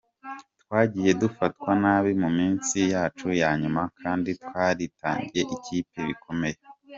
Twagiye 0.61 1.11
dufatwa 1.21 1.71
nabi 1.81 2.11
mu 2.21 2.29
minsi 2.37 2.77
yacu 2.93 3.27
ya 3.41 3.49
nyuma 3.61 3.81
kandi 4.01 4.29
twaritangiye 4.43 5.41
iyi 5.45 5.57
kipe 5.65 5.99
bikomeye. 6.09 6.57